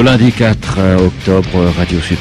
[0.00, 2.16] Ce lundi 4 octobre, Radio C+,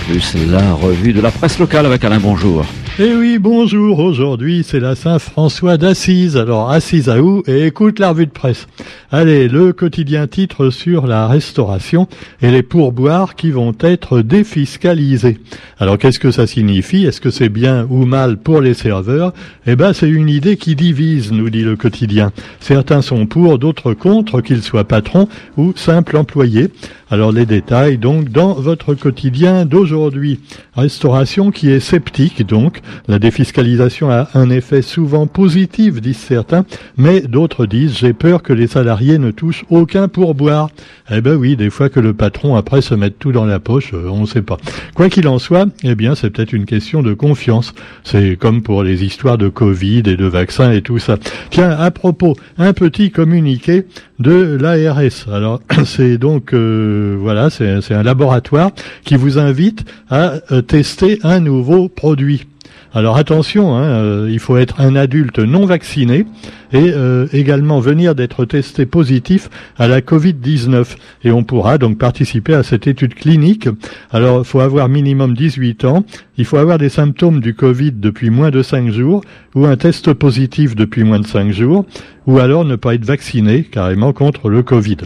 [0.52, 2.66] la revue de la presse locale avec Alain Bonjour.
[3.02, 4.00] Eh oui, bonjour.
[4.00, 6.36] Aujourd'hui, c'est la Saint-François d'Assise.
[6.36, 8.68] Alors, assise à où Et écoute la revue de presse.
[9.10, 12.10] Allez, le quotidien titre sur la restauration
[12.42, 15.40] et les pourboires qui vont être défiscalisés.
[15.80, 19.34] Alors, qu'est-ce que ça signifie Est-ce que c'est bien ou mal pour les serveurs
[19.66, 22.34] Eh ben, c'est une idée qui divise, nous dit le quotidien.
[22.60, 26.68] Certains sont pour, d'autres contre, qu'ils soient patrons ou simples employés.
[27.12, 30.42] Alors, les détails, donc, dans votre quotidien d'aujourd'hui.
[30.76, 32.82] Restauration qui est sceptique, donc.
[33.08, 36.66] La défiscalisation a un effet souvent positif, disent certains,
[36.98, 40.70] mais d'autres disent j'ai peur que les salariés ne touchent aucun pourboire.
[41.12, 43.94] Eh ben oui, des fois que le patron après se mette tout dans la poche,
[43.94, 44.58] euh, on ne sait pas.
[44.96, 47.74] Quoi qu'il en soit, eh bien c'est peut-être une question de confiance.
[48.04, 51.18] C'est comme pour les histoires de Covid et de vaccins et tout ça.
[51.50, 53.86] Tiens, à propos, un petit communiqué
[54.20, 55.28] de l'ARS.
[55.32, 58.72] Alors c'est donc euh, voilà, c'est un laboratoire
[59.04, 62.46] qui vous invite à euh, tester un nouveau produit.
[62.92, 66.26] Alors attention, hein, euh, il faut être un adulte non vacciné
[66.74, 70.96] et euh, également venir d'être testé positif à la Covid-19.
[71.24, 73.70] Et on pourra donc participer à cette étude clinique.
[74.10, 76.04] Alors il faut avoir minimum 18 ans,
[76.38, 79.22] il faut avoir des symptômes du Covid depuis moins de 5 jours
[79.54, 81.86] ou un test positif depuis moins de 5 jours
[82.26, 84.98] ou alors ne pas être vacciné carrément contre le Covid.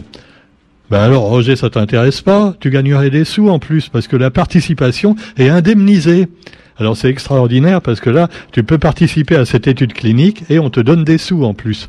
[0.90, 2.54] Ben alors Roger, ça t'intéresse pas?
[2.60, 6.28] Tu gagnerais des sous en plus parce que la participation est indemnisée.
[6.78, 10.70] Alors c'est extraordinaire parce que là, tu peux participer à cette étude clinique et on
[10.70, 11.86] te donne des sous en plus.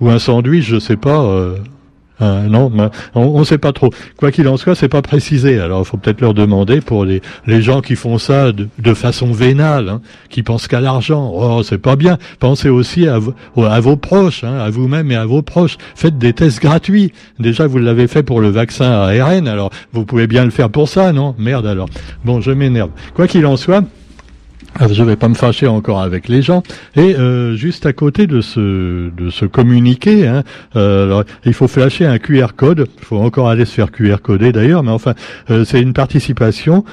[0.00, 1.22] Ou un sandwich, je sais pas.
[2.22, 2.70] Euh, non,
[3.14, 3.90] on ne sait pas trop.
[4.16, 5.58] Quoi qu'il en soit, c'est pas précisé.
[5.58, 9.88] Alors, il faut peut-être leur demander pour les, gens qui font ça de, façon vénale,
[9.88, 11.32] hein, qui pensent qu'à l'argent.
[11.34, 12.18] Oh, c'est pas bien.
[12.38, 13.18] Pensez aussi à,
[13.56, 15.78] à vos proches, hein, à vous-même et à vos proches.
[15.94, 17.12] Faites des tests gratuits.
[17.38, 20.88] Déjà, vous l'avez fait pour le vaccin ARN, alors vous pouvez bien le faire pour
[20.88, 21.34] ça, non?
[21.38, 21.88] Merde alors.
[22.24, 22.90] Bon, je m'énerve.
[23.14, 23.82] Quoi qu'il en soit,
[24.80, 26.62] je ne vais pas me fâcher encore avec les gens.
[26.96, 30.42] Et euh, juste à côté de ce de ce communiqué, hein,
[30.76, 32.86] euh, alors, il faut flasher un QR code.
[32.98, 35.14] Il faut encore aller se faire QR coder d'ailleurs, mais enfin,
[35.50, 36.84] euh, c'est une participation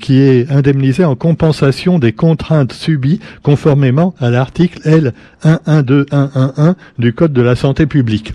[0.00, 7.32] qui est indemnisée en compensation des contraintes subies conformément à l'article L 112111 du Code
[7.32, 8.34] de la santé publique.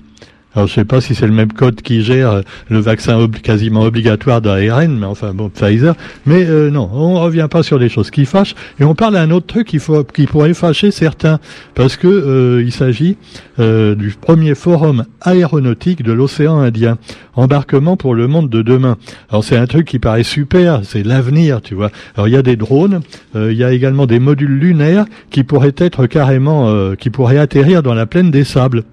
[0.56, 3.82] Alors je sais pas si c'est le même code qui gère euh, le vaccin quasiment
[3.82, 5.96] obligatoire d'ARN, mais enfin bon, Pfizer.
[6.26, 8.56] Mais euh, non, on revient pas sur les choses qui fâchent.
[8.80, 11.40] Et on parle d'un autre truc qui pourrait fâcher certains,
[11.74, 13.18] parce que euh, il s'agit
[13.58, 16.98] du premier forum aéronautique de l'océan Indien,
[17.36, 18.98] embarquement pour le monde de demain.
[19.30, 21.90] Alors c'est un truc qui paraît super, c'est l'avenir, tu vois.
[22.16, 23.00] Alors il y a des drones,
[23.34, 27.94] il y a également des modules lunaires qui pourraient être carrément, qui pourraient atterrir dans
[27.94, 28.84] la plaine des sables.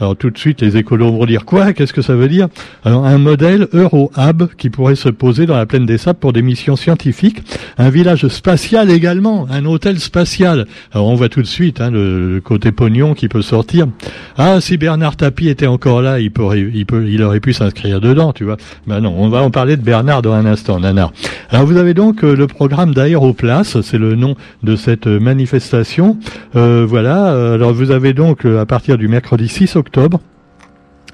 [0.00, 2.48] Alors tout de suite, les écolos vont dire quoi Qu'est-ce que ça veut dire
[2.84, 6.42] Alors un modèle Eurohab qui pourrait se poser dans la plaine des sables pour des
[6.42, 7.42] missions scientifiques,
[7.76, 10.66] un village spatial également, un hôtel spatial.
[10.92, 13.88] Alors on voit tout de suite hein, le, côté pognon qui peut sortir.
[14.36, 18.00] Ah, si Bernard Tapie était encore là, il pourrait, il, peut, il aurait pu s'inscrire
[18.00, 18.56] dedans, tu vois.
[18.86, 21.12] Ben non, on va en parler de Bernard dans un instant, Nanar.
[21.50, 26.18] Alors vous avez donc euh, le programme d'Aéroplace, c'est le nom de cette manifestation.
[26.54, 27.52] Euh, voilà.
[27.54, 30.20] Alors vous avez donc euh, à partir du mercredi 6 octobre octobre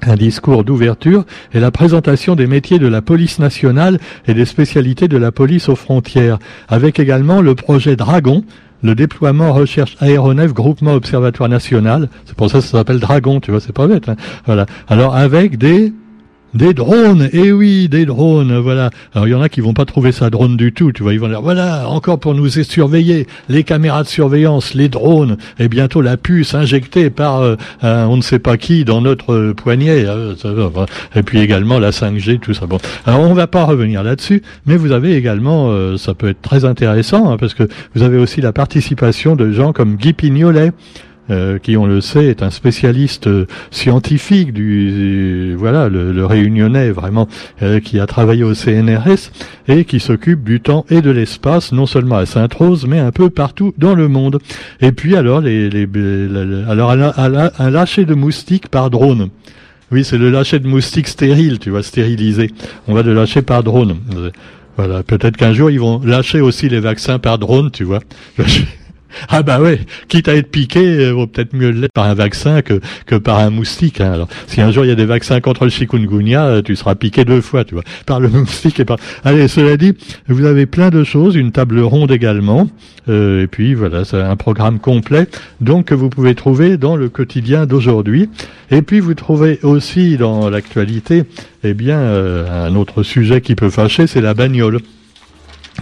[0.03, 5.07] un discours d'ouverture et la présentation des métiers de la police nationale et des spécialités
[5.07, 8.43] de la police aux frontières, avec également le projet Dragon,
[8.83, 12.09] le déploiement recherche aéronef groupement observatoire national.
[12.25, 14.09] C'est pour ça que ça s'appelle Dragon, tu vois, c'est pas bête.
[14.09, 14.15] Hein.
[14.45, 14.65] voilà.
[14.87, 15.93] Alors avec des
[16.55, 18.89] des drones, eh oui, des drones, voilà.
[19.13, 21.13] Alors il y en a qui vont pas trouver ça drone du tout, tu vois,
[21.13, 25.67] ils vont dire voilà, encore pour nous surveiller, les caméras de surveillance, les drones, et
[25.67, 30.05] bientôt la puce injectée par euh, on ne sait pas qui dans notre euh, poignet,
[30.05, 30.33] euh,
[31.15, 32.65] et puis également la 5G, tout ça.
[32.65, 36.65] Bon, alors on va pas revenir là-dessus, mais vous avez également, ça peut être très
[36.65, 40.71] intéressant, hein, parce que vous avez aussi la participation de gens comme Guy Pignolet,
[41.31, 47.27] euh, qui on le sait est un spécialiste euh, scientifique du, voilà le, réunionnais vraiment
[47.63, 49.31] euh, qui a travaillé au CNRS
[49.67, 53.31] et qui s'occupe du temps et de l'espace non seulement à Sainte-Rose mais un peu
[53.31, 54.39] partout dans le monde.
[54.81, 55.87] Et puis alors les, les,
[56.69, 59.29] alors un, lâcher de moustiques par drone.
[59.91, 62.51] Oui c'est le lâcher de moustiques stérile tu vois stérilisé.
[62.87, 63.97] On va le lâcher par drone.
[64.77, 68.01] Voilà peut-être qu'un jour ils vont lâcher aussi les vaccins par drone tu vois
[69.29, 72.61] Ah bah ouais, quitte à être piqué, euh, vaut peut-être mieux l'être par un vaccin
[72.61, 74.01] que, que par un moustique.
[74.01, 74.13] Hein.
[74.13, 76.95] Alors, si un jour il y a des vaccins contre le chikungunya, euh, tu seras
[76.95, 78.97] piqué deux fois, tu vois, par le moustique et par...
[79.23, 79.93] Allez, cela dit,
[80.27, 82.67] vous avez plein de choses, une table ronde également,
[83.07, 85.27] euh, et puis voilà, c'est un programme complet,
[85.61, 88.29] donc que vous pouvez trouver dans le quotidien d'aujourd'hui.
[88.71, 91.23] Et puis vous trouvez aussi dans l'actualité,
[91.63, 94.79] eh bien, euh, un autre sujet qui peut fâcher, c'est la bagnole.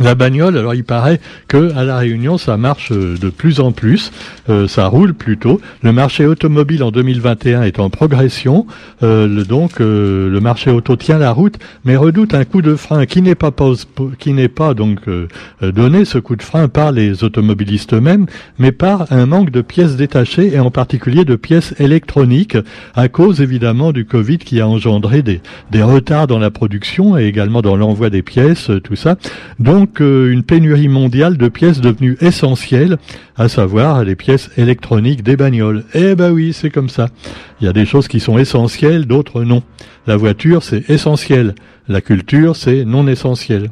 [0.01, 3.71] La bagnole, alors il paraît que à la Réunion ça marche euh, de plus en
[3.71, 4.11] plus,
[4.49, 5.61] euh, ça roule plutôt.
[5.83, 8.65] Le marché automobile en 2021 est en progression,
[9.03, 13.21] euh, donc le marché auto tient la route, mais redoute un coup de frein qui
[13.21, 13.51] n'est pas
[14.17, 15.01] qui n'est pas donc
[15.61, 18.25] donné ce coup de frein par les automobilistes eux-mêmes,
[18.57, 22.57] mais par un manque de pièces détachées et en particulier de pièces électroniques
[22.95, 25.41] à cause évidemment du Covid qui a engendré des,
[25.71, 29.17] des retards dans la production et également dans l'envoi des pièces, tout ça.
[29.83, 32.97] Donc une pénurie mondiale de pièces devenues essentielles,
[33.35, 35.83] à savoir les pièces électroniques des bagnoles.
[35.93, 37.09] Eh ben oui, c'est comme ça.
[37.59, 39.61] Il y a des choses qui sont essentielles, d'autres non.
[40.07, 41.53] La voiture, c'est essentiel.
[41.89, 43.71] La culture, c'est non essentiel.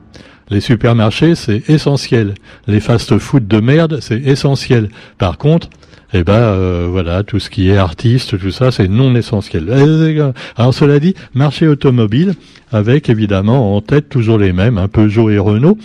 [0.50, 2.34] Les supermarchés, c'est essentiel.
[2.68, 4.90] Les fast-food de merde, c'est essentiel.
[5.18, 5.70] Par contre,
[6.14, 9.68] eh ben euh, voilà, tout ce qui est artiste, tout ça, c'est non essentiel.
[9.70, 12.34] Euh, alors cela dit, marché automobile,
[12.72, 15.78] avec évidemment en tête toujours les mêmes, un Peugeot et Renault.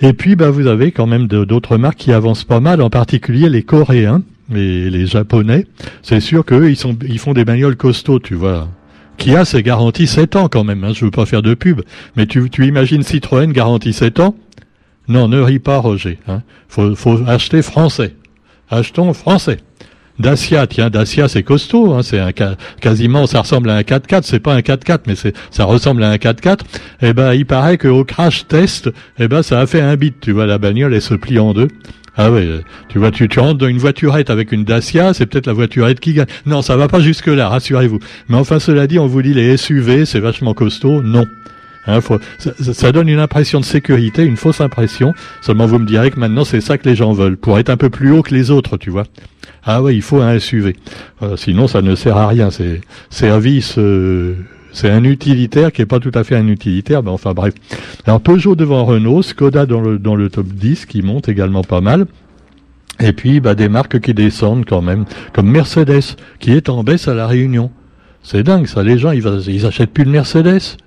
[0.00, 3.48] Et puis bah, vous avez quand même d'autres marques qui avancent pas mal, en particulier
[3.48, 4.22] les Coréens
[4.52, 5.66] et les Japonais.
[6.02, 8.68] C'est sûr qu'eux, ils, sont, ils font des bagnoles costauds, tu vois.
[9.18, 11.82] Kia, c'est garanti 7 ans quand même, hein, je veux pas faire de pub.
[12.16, 14.34] Mais tu, tu imagines Citroën garantie 7 ans?
[15.06, 16.18] Non, ne ris pas Roger.
[16.26, 16.42] Hein.
[16.68, 18.14] Faut, faut acheter français
[18.70, 19.58] achetons français.
[20.18, 22.30] Dacia, tiens, Dacia c'est costaud, hein, c'est un
[22.80, 25.14] quasiment, ça ressemble à un 4x4, c'est pas un 4x4, mais
[25.50, 26.60] ça ressemble à un 4x4.
[27.02, 30.30] Eh ben, il paraît qu'au crash test, eh ben, ça a fait un bit, tu
[30.30, 31.68] vois, la bagnole, elle se plie en deux.
[32.16, 32.48] Ah oui,
[32.88, 35.98] tu vois, tu, tu rentres dans une voiturette avec une Dacia, c'est peut-être la voiturette
[35.98, 36.26] qui gagne.
[36.46, 37.98] Non, ça va pas jusque là, rassurez-vous.
[38.28, 41.02] Mais enfin, cela dit, on vous dit les SUV, c'est vachement costaud.
[41.02, 41.26] Non.
[41.86, 42.00] Hein,
[42.38, 45.12] ça, donne une impression de sécurité, une fausse impression.
[45.42, 47.76] Seulement, vous me direz que maintenant, c'est ça que les gens veulent, pour être un
[47.76, 49.04] peu plus haut que les autres, tu vois.
[49.64, 50.76] Ah oui, il faut un SUV.
[51.22, 52.50] Euh, sinon, ça ne sert à rien.
[52.50, 54.34] C'est service, euh,
[54.72, 57.02] c'est un utilitaire qui est pas tout à fait un utilitaire.
[57.02, 57.54] Mais enfin, bref.
[58.06, 61.80] Alors, Peugeot devant Renault, Skoda dans le, dans le top 10, qui monte également pas
[61.82, 62.06] mal.
[63.00, 67.08] Et puis, bah, des marques qui descendent quand même, comme Mercedes, qui est en baisse
[67.08, 67.70] à la Réunion.
[68.22, 68.82] C'est dingue, ça.
[68.82, 70.78] Les gens, ils, ils achètent plus de Mercedes.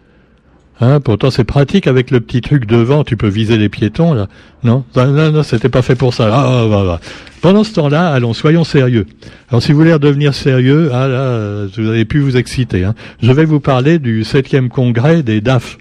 [0.79, 4.27] Hein, pourtant c'est pratique avec le petit truc devant, tu peux viser les piétons là.
[4.63, 6.29] Non, non, non, c'était pas fait pour ça.
[6.31, 6.99] Ah, ah, ah,
[7.41, 9.07] Pendant ce temps-là, allons, soyons sérieux.
[9.49, 12.83] Alors si vous voulez redevenir sérieux, ah là, vous avez pu vous exciter.
[12.83, 12.93] Hein.
[13.21, 15.77] Je vais vous parler du septième congrès des DAF.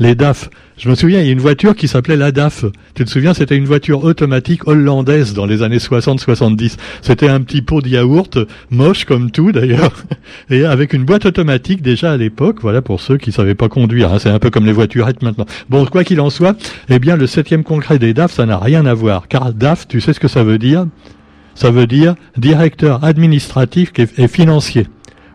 [0.00, 2.64] Les DAF, je me souviens, il y a une voiture qui s'appelait la DAF.
[2.94, 6.76] Tu te souviens, c'était une voiture automatique hollandaise dans les années 60-70.
[7.02, 8.38] C'était un petit pot de yaourt,
[8.70, 9.90] moche comme tout d'ailleurs,
[10.50, 14.12] et avec une boîte automatique déjà à l'époque, voilà pour ceux qui savaient pas conduire.
[14.12, 14.20] Hein.
[14.20, 15.46] c'est un peu comme les voiturettes maintenant.
[15.68, 16.56] Bon, quoi qu'il en soit,
[16.88, 19.26] eh bien le septième congrès des DAF, ça n'a rien à voir.
[19.26, 20.86] Car DAF, tu sais ce que ça veut dire?
[21.56, 24.86] Ça veut dire directeur administratif et financier.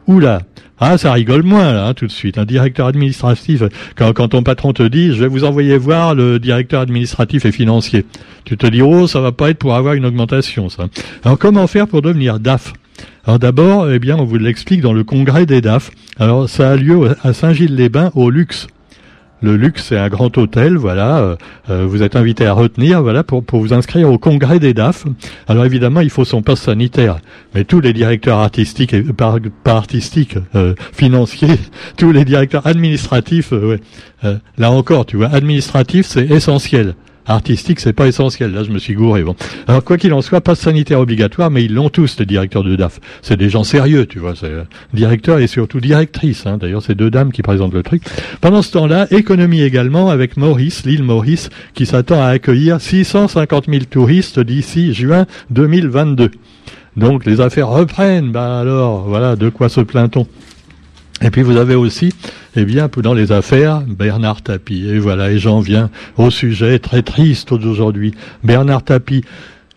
[0.07, 0.39] Oula,
[0.79, 2.37] ah, ça rigole moins, là, tout de suite.
[2.37, 3.63] Un directeur administratif,
[3.95, 7.51] quand, quand ton patron te dit, je vais vous envoyer voir le directeur administratif et
[7.51, 8.05] financier.
[8.43, 10.87] Tu te dis, oh, ça va pas être pour avoir une augmentation, ça.
[11.23, 12.73] Alors, comment faire pour devenir DAF?
[13.25, 15.91] Alors d'abord, eh bien, on vous l'explique dans le congrès des DAF.
[16.19, 18.67] Alors ça a lieu à Saint-Gilles-les-Bains au Luxe.
[19.43, 21.17] Le luxe, c'est un grand hôtel, voilà.
[21.17, 21.35] Euh,
[21.69, 25.03] euh, vous êtes invité à retenir, voilà, pour, pour vous inscrire au congrès des DAF.
[25.49, 27.17] Alors évidemment, il faut son passe sanitaire.
[27.53, 29.35] Mais tous les directeurs artistiques, et, pas,
[29.65, 31.59] artistiques, euh, financiers,
[31.97, 33.51] tous les directeurs administratifs,
[34.57, 36.95] là encore, tu vois, administratif, c'est essentiel
[37.27, 38.53] artistique, c'est pas essentiel.
[38.53, 39.23] Là, je me suis gouré.
[39.23, 39.35] Bon.
[39.67, 42.75] Alors, quoi qu'il en soit, pas sanitaire obligatoire, mais ils l'ont tous, les directeurs de
[42.75, 42.99] DAF.
[43.21, 44.35] C'est des gens sérieux, tu vois.
[44.35, 44.63] C'est euh,
[44.93, 46.45] directeur et surtout directrice.
[46.45, 46.57] Hein.
[46.57, 48.03] D'ailleurs, c'est deux dames qui présentent le truc.
[48.41, 53.83] Pendant ce temps-là, économie également avec Maurice, l'île Maurice, qui s'attend à accueillir 650 000
[53.89, 56.31] touristes d'ici juin 2022.
[56.97, 58.31] Donc, les affaires reprennent.
[58.31, 60.27] Ben alors, voilà, de quoi se plaint-on
[61.23, 62.13] et puis vous avez aussi,
[62.55, 64.85] eh bien, dans les affaires, Bernard Tapie.
[64.87, 68.13] Et voilà, et j'en viens au sujet très triste d'aujourd'hui.
[68.43, 69.23] Bernard Tapie,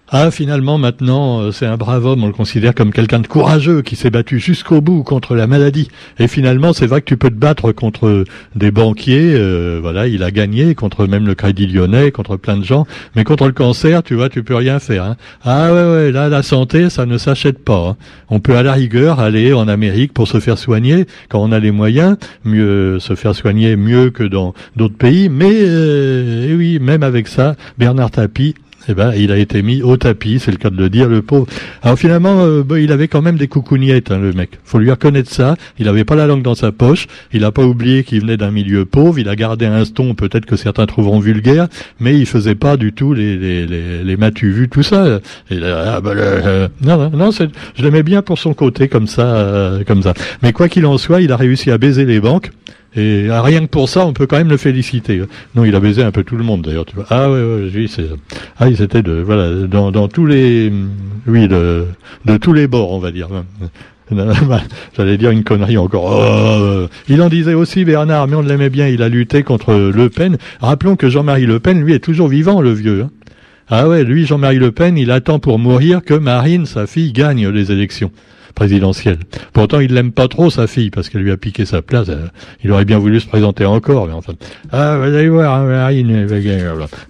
[0.08, 3.82] ah, finalement, maintenant, euh, c'est un brave homme, on le considère comme quelqu'un de courageux,
[3.82, 5.88] qui s'est battu jusqu'au bout contre la maladie.
[6.20, 10.22] Et finalement, c'est vrai que tu peux te battre contre des banquiers, euh, voilà, il
[10.22, 12.86] a gagné, contre même le Crédit Lyonnais, contre plein de gens,
[13.16, 15.02] mais contre le cancer, tu vois, tu peux rien faire.
[15.02, 15.16] Hein.
[15.44, 17.88] Ah ouais, ouais, là, la santé, ça ne s'achète pas.
[17.88, 17.96] Hein.
[18.30, 21.58] On peut à la rigueur aller en Amérique pour se faire soigner, quand on a
[21.58, 27.02] les moyens, mieux se faire soigner mieux que dans d'autres pays, mais euh, oui, même
[27.02, 28.54] avec ça, Bernard Tapie
[28.88, 31.22] eh ben, il a été mis au tapis, c'est le cas de le dire, le
[31.22, 31.46] pauvre.
[31.82, 34.50] Alors finalement, euh, bah, il avait quand même des coucougnettes, hein, le mec.
[34.64, 35.56] Faut lui reconnaître ça.
[35.78, 37.06] Il avait pas la langue dans sa poche.
[37.32, 39.18] Il a pas oublié qu'il venait d'un milieu pauvre.
[39.18, 41.68] Il a gardé un ton, peut-être que certains trouveront vulgaire,
[42.00, 45.20] mais il faisait pas du tout les les les, les matu vu tout ça.
[45.50, 49.84] Ah, bah, euh, non, non, non je l'aimais bien pour son côté comme ça, euh,
[49.84, 50.14] comme ça.
[50.42, 52.50] Mais quoi qu'il en soit, il a réussi à baiser les banques.
[52.96, 55.22] Et rien que pour ça, on peut quand même le féliciter.
[55.54, 56.86] Non, il a baisé un peu tout le monde d'ailleurs.
[56.86, 56.96] Tu.
[57.10, 58.08] Ah ouais, ouais oui, c'est.
[58.58, 60.72] Ah, ils étaient de voilà dans, dans tous les
[61.26, 61.86] oui de
[62.24, 63.28] de tous les bords, on va dire.
[64.96, 66.04] J'allais dire une connerie encore.
[66.06, 68.86] Oh, il en disait aussi Bernard, mais on l'aimait bien.
[68.88, 70.38] Il a lutté contre Le Pen.
[70.60, 73.02] Rappelons que Jean-Marie Le Pen, lui, est toujours vivant, le vieux.
[73.02, 73.10] Hein.
[73.68, 77.48] Ah ouais, lui, Jean-Marie Le Pen, il attend pour mourir que Marine, sa fille, gagne
[77.48, 78.12] les élections
[78.56, 79.18] présidentielle.
[79.52, 82.08] Pourtant, il l'aime pas trop, sa fille, parce qu'elle lui a piqué sa place.
[82.08, 82.26] Euh,
[82.64, 84.32] il aurait bien voulu se présenter encore, mais enfin.
[84.72, 85.88] Ah, vous allez voir, hein,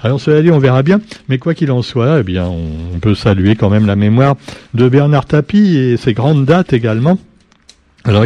[0.03, 1.00] Alors, cela dit, on verra bien.
[1.29, 4.35] Mais quoi qu'il en soit, eh bien, on peut saluer quand même la mémoire
[4.75, 7.17] de Bernard Tapie et ses grandes dates également.
[8.05, 8.25] Alors,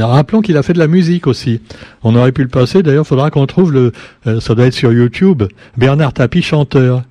[0.00, 1.60] rappelons qu'il a fait de la musique aussi.
[2.02, 2.82] On aurait pu le passer.
[2.82, 3.92] D'ailleurs, il faudra qu'on trouve le.
[4.26, 5.44] Euh, ça doit être sur YouTube.
[5.76, 7.02] Bernard Tapie chanteur.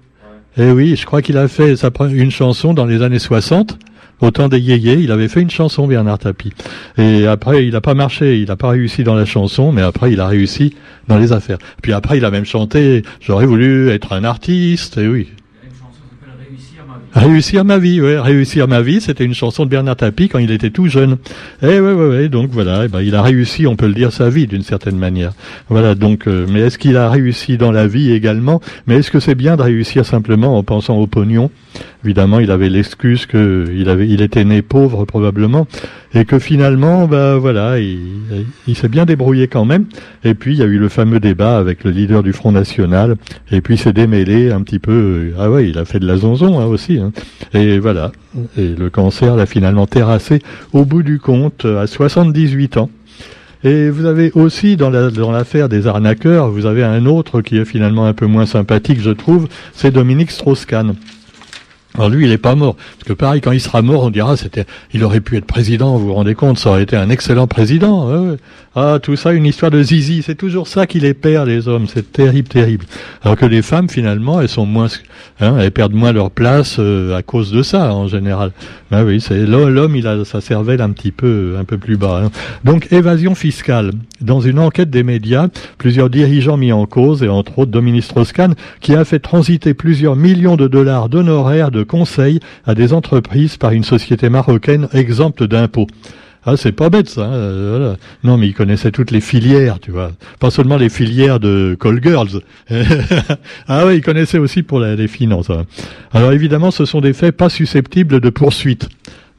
[0.57, 1.75] Eh oui, je crois qu'il a fait
[2.11, 3.77] une chanson dans les années 60
[4.21, 6.53] au temps des yéyés, il avait fait une chanson, Bernard Tapie.
[6.97, 10.11] Et après, il n'a pas marché, il n'a pas réussi dans la chanson, mais après,
[10.11, 10.75] il a réussi
[11.07, 11.57] dans les affaires.
[11.81, 15.27] Puis après, il a même chanté, j'aurais voulu être un artiste, et oui.
[17.13, 20.49] Réussir ma vie, ouais, réussir ma vie, c'était une chanson de Bernard Tapie quand il
[20.49, 21.17] était tout jeune.
[21.61, 23.93] Et eh ouais, ouais, ouais, donc voilà, eh ben, il a réussi, on peut le
[23.93, 25.33] dire, sa vie d'une certaine manière.
[25.67, 28.61] Voilà, donc, euh, mais est-ce qu'il a réussi dans la vie également?
[28.87, 31.51] Mais est-ce que c'est bien de réussir simplement en pensant au pognon?
[32.03, 35.67] Évidemment, il avait l'excuse qu'il avait, il était né pauvre probablement,
[36.15, 39.85] et que finalement, bah voilà, il, s'est bien débrouillé quand même.
[40.23, 43.17] Et puis il y a eu le fameux débat avec le leader du Front National,
[43.51, 45.31] et puis s'est démêlé un petit peu.
[45.37, 46.97] Ah ouais, il a fait de la zonzon hein, aussi.
[46.97, 47.11] Hein.
[47.53, 48.11] Et voilà,
[48.57, 50.39] et le cancer l'a finalement terrassé
[50.73, 52.89] au bout du compte à 78 ans.
[53.63, 58.07] Et vous avez aussi dans l'affaire des arnaqueurs, vous avez un autre qui est finalement
[58.07, 60.95] un peu moins sympathique, je trouve, c'est Dominique Strauss-Kahn.
[61.95, 62.75] Alors lui, il est pas mort.
[62.75, 65.97] Parce que pareil, quand il sera mort, on dira, c'était, il aurait pu être président,
[65.97, 68.37] vous vous rendez compte, ça aurait été un excellent président.
[68.73, 70.21] Ah, tout ça, une histoire de zizi.
[70.25, 71.87] C'est toujours ça qui les perd, les hommes.
[71.87, 72.85] C'est terrible, terrible.
[73.21, 74.87] Alors que les femmes, finalement, elles sont moins,
[75.41, 78.51] hein, elles perdent moins leur place euh, à cause de ça, en général.
[78.89, 82.21] Ben oui, c'est l'homme, il a sa cervelle un petit peu, un peu plus bas.
[82.23, 82.31] Hein.
[82.63, 83.91] Donc, évasion fiscale.
[84.21, 88.55] Dans une enquête des médias, plusieurs dirigeants mis en cause, et entre autres Dominique Strauss-Kahn,
[88.79, 93.83] qui a fait transiter plusieurs millions de dollars d'honoraires conseils à des entreprises par une
[93.83, 95.87] société marocaine exempte d'impôts.
[96.43, 97.25] Ah, c'est pas bête ça.
[97.25, 100.11] Hein, euh, non, mais il connaissait toutes les filières, tu vois.
[100.39, 102.41] Pas seulement les filières de Call Girls.
[103.67, 105.51] ah oui, il connaissait aussi pour les finances.
[105.51, 105.65] Hein.
[106.11, 108.89] Alors évidemment, ce sont des faits pas susceptibles de poursuite.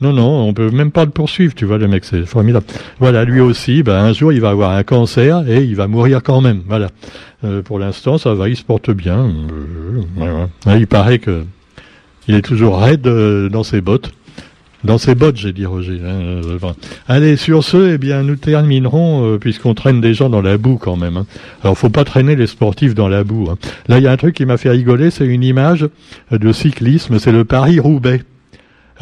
[0.01, 2.67] Non, non, on peut même pas le poursuivre, tu vois, le mec, c'est formidable.
[2.99, 6.23] Voilà, lui aussi, ben, un jour, il va avoir un cancer et il va mourir
[6.25, 6.63] quand même.
[6.67, 6.89] Voilà.
[7.45, 9.31] Euh, pour l'instant, ça va, il se porte bien.
[10.21, 11.45] Euh, il paraît que
[12.29, 14.13] il est toujours raide dans ses bottes.
[14.85, 16.01] Dans ses bottes, j'ai dit Roger.
[16.05, 16.59] Hein, euh,
[17.07, 20.77] Allez, sur ce, eh bien, nous terminerons, euh, puisqu'on traîne des gens dans la boue
[20.77, 21.17] quand même.
[21.17, 21.27] Hein.
[21.63, 23.49] Alors, faut pas traîner les sportifs dans la boue.
[23.49, 23.59] Hein.
[23.87, 25.89] Là, il y a un truc qui m'a fait rigoler, c'est une image
[26.33, 28.23] de cyclisme, c'est le Paris-Roubaix.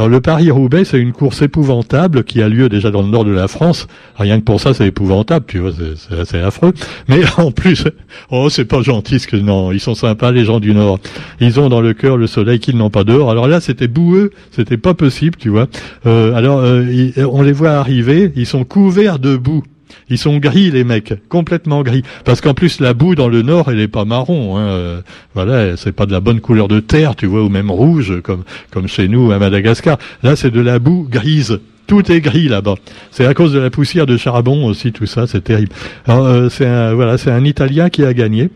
[0.01, 3.33] Alors le Paris-Roubaix, c'est une course épouvantable qui a lieu déjà dans le nord de
[3.33, 3.87] la France.
[4.17, 6.73] Rien que pour ça, c'est épouvantable, tu vois, c'est assez affreux.
[7.07, 7.85] Mais en plus,
[8.31, 11.01] oh, c'est pas gentil, ce que non, ils sont sympas les gens du nord.
[11.39, 13.31] Ils ont dans le cœur le soleil qu'ils n'ont pas dehors.
[13.31, 15.67] Alors là, c'était boueux, c'était pas possible, tu vois.
[16.07, 16.83] Euh, alors euh,
[17.31, 19.65] on les voit arriver, ils sont couverts de boue.
[20.11, 22.03] Ils sont gris les mecs, complètement gris.
[22.25, 24.59] Parce qu'en plus la boue dans le nord, elle est pas marron.
[24.59, 24.61] Hein.
[24.61, 25.01] Euh,
[25.35, 28.43] voilà, c'est pas de la bonne couleur de terre, tu vois, ou même rouge comme
[28.71, 29.99] comme chez nous à Madagascar.
[30.23, 31.61] Là, c'est de la boue grise.
[31.87, 32.77] Tout est gris là-bas.
[33.11, 35.73] C'est à cause de la poussière de charbon aussi, tout ça, c'est terrible.
[36.09, 38.51] Euh, c'est un, voilà, c'est un Italien qui a gagné.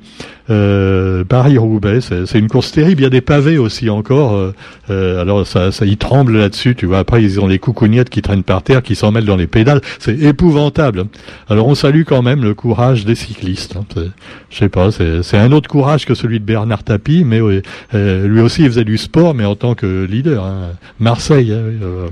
[0.51, 3.01] Euh, Paris-Roubaix, c'est une course terrible.
[3.01, 4.35] Il y a des pavés aussi encore.
[4.35, 4.53] Euh,
[4.91, 6.75] euh, alors ça, ça y tremble là-dessus.
[6.75, 6.99] Tu vois.
[6.99, 9.81] Après ils ont les coucougnettes qui traînent par terre, qui s'en mêlent dans les pédales.
[9.99, 11.07] C'est épouvantable.
[11.49, 13.77] Alors on salue quand même le courage des cyclistes.
[13.77, 13.85] Hein.
[14.51, 17.41] Je sais pas, c'est un autre courage que celui de Bernard Tapie, mais
[17.95, 20.45] euh, lui aussi il faisait du sport, mais en tant que leader.
[20.45, 20.73] Hein.
[21.01, 21.53] Marseille.
[21.53, 22.11] Hein,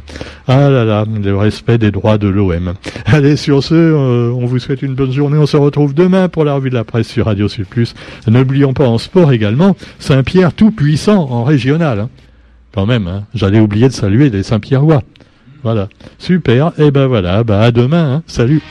[0.48, 2.74] ah là là, le respect des droits de l'OM.
[3.06, 3.94] Allez sur ce,
[4.32, 5.36] on vous souhaite une bonne journée.
[5.36, 7.66] On se retrouve demain pour la revue de la presse sur Radio Sud.
[8.26, 12.00] N'oublions pas en sport également Saint-Pierre tout puissant en régional.
[12.00, 12.10] Hein.
[12.74, 13.24] Quand même, hein.
[13.34, 15.02] j'allais oublier de saluer les Saint-Pierrois.
[15.62, 15.88] Voilà,
[16.18, 16.72] super.
[16.78, 18.14] Et ben voilà, bah à demain.
[18.14, 18.22] Hein.
[18.26, 18.62] Salut.